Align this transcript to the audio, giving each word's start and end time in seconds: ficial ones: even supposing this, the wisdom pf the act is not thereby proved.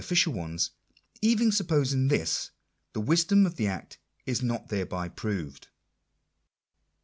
ficial 0.01 0.33
ones: 0.33 0.71
even 1.21 1.51
supposing 1.51 2.07
this, 2.07 2.49
the 2.93 2.99
wisdom 2.99 3.43
pf 3.43 3.55
the 3.55 3.67
act 3.67 3.99
is 4.25 4.41
not 4.41 4.69
thereby 4.69 5.07
proved. 5.07 5.67